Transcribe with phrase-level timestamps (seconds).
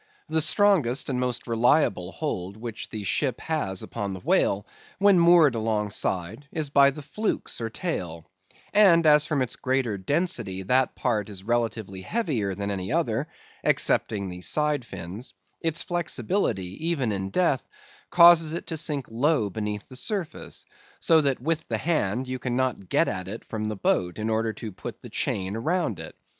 [0.29, 4.65] The strongest and most reliable hold which the ship has upon the whale
[4.97, 8.25] when moored alongside, is by the flukes or tail;
[8.73, 13.27] and as from its greater density that part is relatively heavier than any other
[13.63, 17.67] (excepting the side fins), its flexibility even in death,
[18.09, 20.65] causes it to sink low beneath the surface;
[20.99, 24.51] so that with the hand you cannot get at it from the boat, in order
[24.51, 26.15] to put the chain round it.